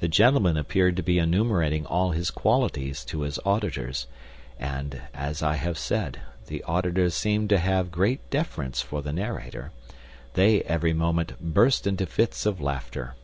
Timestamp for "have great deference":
7.58-8.80